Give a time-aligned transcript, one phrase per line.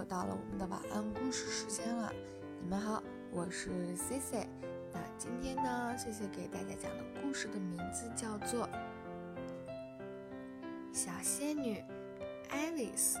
[0.00, 2.10] 又到了我们的晚安故事时间了。
[2.62, 4.48] 你们好，我是 C C。
[4.94, 8.66] 那今天呢，C C 给大家讲的故事的名字叫做
[10.90, 11.84] 《小仙女
[12.48, 13.18] 爱丽丝》。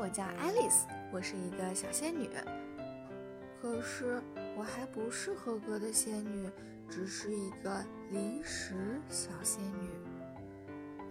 [0.00, 2.30] 我叫爱丽丝，我是一个小仙女。
[3.60, 4.22] 可是
[4.56, 6.48] 我还不是合格的仙女，
[6.88, 9.88] 只是一个临时小仙女。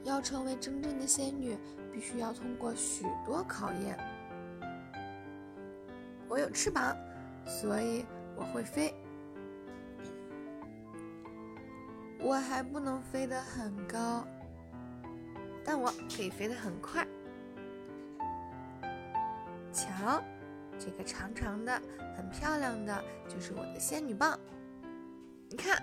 [0.03, 1.57] 要成为真正的仙女，
[1.91, 3.97] 必须要通过许多考验。
[6.27, 6.95] 我有翅膀，
[7.45, 8.93] 所以我会飞。
[12.19, 14.25] 我还不能飞得很高，
[15.63, 17.05] 但我可以飞得很快。
[19.71, 20.23] 瞧，
[20.83, 21.81] 这个长长的、
[22.17, 24.37] 很漂亮的，就是我的仙女棒。
[25.49, 25.81] 你看，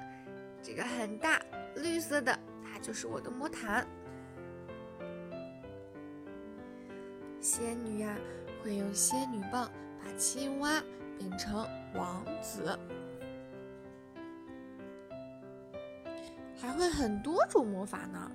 [0.60, 1.40] 这个很大、
[1.76, 3.86] 绿色的，它就是我的魔毯。
[7.40, 8.14] 仙女呀，
[8.62, 9.70] 会用仙女棒
[10.04, 10.82] 把青蛙
[11.18, 12.78] 变成王子，
[16.60, 18.30] 还会很多种魔法呢。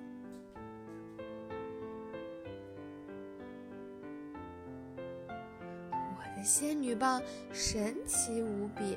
[6.46, 7.20] 仙女棒
[7.52, 8.96] 神奇无比，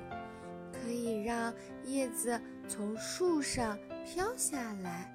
[0.72, 1.52] 可以让
[1.83, 3.75] 叶子从树上
[4.06, 5.11] 飘下来，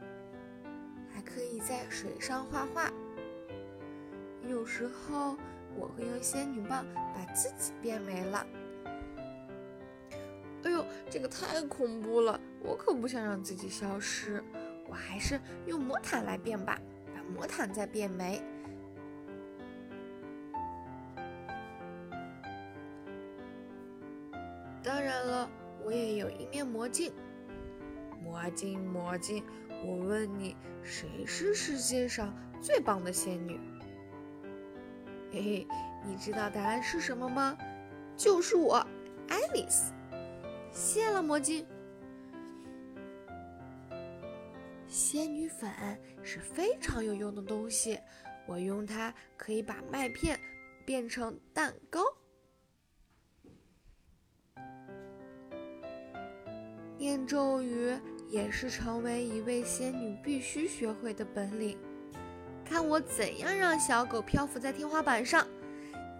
[1.15, 2.93] 还可以在水上画画。
[4.49, 5.37] 有时候
[5.77, 8.45] 我会用仙女棒把自己变没了。
[10.65, 12.41] 哎呦，这个太恐怖了！
[12.61, 14.43] 我可不想让自己消失。
[14.89, 16.81] 我还是用魔毯来变吧，
[17.15, 18.43] 把魔毯再变没。
[26.25, 27.13] 有一面魔镜。
[28.23, 29.45] 魔镜，魔镜，
[29.85, 33.61] 我问你，谁是世界上最棒的仙女？
[35.31, 35.67] 嘿嘿，
[36.03, 37.59] 你知道答案是什么吗？
[38.17, 38.77] 就是我，
[39.29, 39.93] 爱丽丝。
[40.73, 41.67] 谢了，魔镜。
[44.89, 45.71] 仙女粉
[46.23, 48.01] 是非常有用的东西，
[48.47, 50.41] 我用它可以把麦片
[50.87, 52.01] 变成蛋糕。
[57.05, 57.95] 念咒语
[58.31, 61.77] 也是成为一位仙女必须学会的本领。
[62.65, 65.47] 看我怎样让小狗漂浮在天花板上！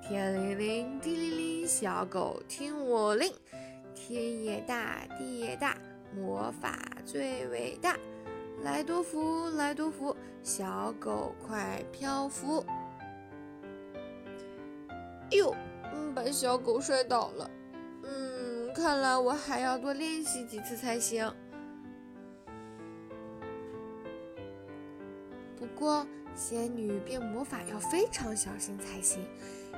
[0.07, 3.33] 天灵灵，地灵灵，小狗听我令，
[3.95, 5.75] 天也大，地也大，
[6.15, 7.97] 魔法最伟大。
[8.63, 12.63] 来多福，来多福，小狗快漂浮！
[15.31, 15.57] 哎呦，
[15.95, 17.51] 嗯，把小狗摔倒了。
[18.75, 21.33] 看来我还要多练习几次才行。
[25.57, 26.05] 不过，
[26.35, 29.25] 仙女变魔法要非常小心才行。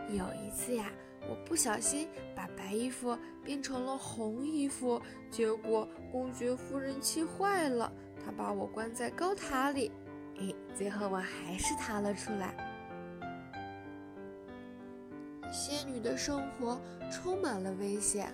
[0.09, 0.91] 有一次呀，
[1.29, 7.93] 我不小心把白衣服变成了红衣服，结果公爵夫人气坏了，
[8.25, 9.93] 她把我关在高塔里。
[10.39, 12.55] 哎，最后我还是逃了出来。
[15.53, 16.81] 仙女的生活
[17.11, 18.33] 充满了危险。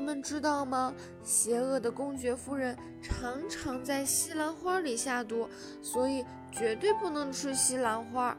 [0.00, 0.94] 你们知道吗？
[1.22, 5.46] 邪恶的公爵夫人常常在西兰花里下毒，
[5.82, 8.34] 所以绝对不能吃西兰花。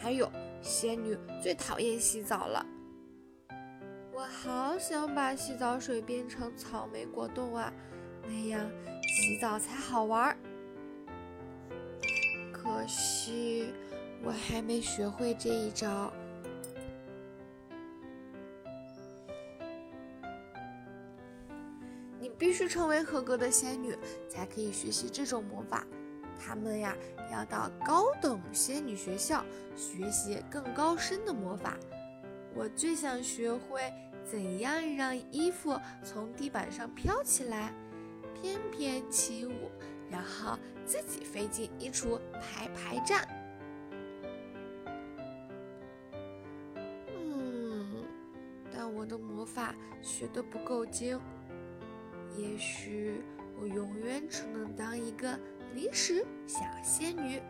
[0.00, 0.30] 还有，
[0.62, 2.64] 仙女最讨厌洗澡了。
[4.14, 7.72] 我好想把洗澡水变成草莓果冻啊，
[8.22, 8.70] 那样
[9.02, 10.38] 洗澡才好玩。
[12.52, 13.74] 可惜
[14.22, 16.12] 我还没学会这一招。
[22.38, 23.96] 必须成为合格的仙女，
[24.28, 25.84] 才可以学习这种魔法。
[26.38, 26.96] 他们呀，
[27.32, 29.44] 要到高等仙女学校
[29.74, 31.76] 学习更高深的魔法。
[32.54, 33.92] 我最想学会
[34.24, 37.74] 怎样让衣服从地板上飘起来，
[38.40, 39.68] 翩翩起舞，
[40.08, 40.56] 然后
[40.86, 43.26] 自己飞进衣橱排排站。
[47.16, 48.04] 嗯，
[48.72, 51.20] 但我的魔法学得不够精。
[52.38, 53.20] 也许
[53.60, 55.38] 我永远只能当一个
[55.74, 57.42] 临时小仙女。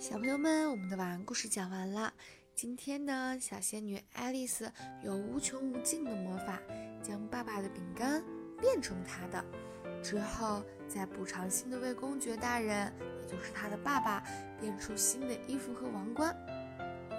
[0.00, 2.10] 小朋友们，我们的晚安故事讲完了。
[2.54, 6.58] 今天呢，小仙女爱丽丝有无穷无尽的魔法，
[7.02, 8.24] 将爸爸的饼干
[8.58, 9.44] 变成她的，
[10.02, 14.24] 之后再补偿新的为公爵大人，也就是她的爸爸，
[14.58, 16.34] 变出新的衣服和王冠，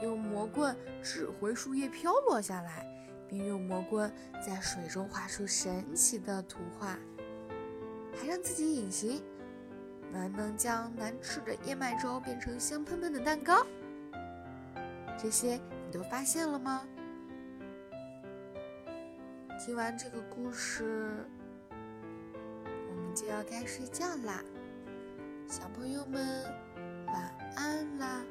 [0.02, 2.84] 用魔棍指挥树叶飘落下来，
[3.30, 4.12] 并用魔棍
[4.44, 6.98] 在水中画出神奇的图画，
[8.20, 9.22] 还让自己隐形。
[10.14, 13.66] 还能将难吃的燕麦粥变成香喷喷的蛋糕，
[15.18, 15.56] 这些
[15.86, 16.88] 你都发现了吗？
[19.64, 21.26] 听完这个故事，
[21.70, 24.44] 我们就要该睡觉啦，
[25.48, 26.44] 小朋友们
[27.08, 28.24] 晚安啦。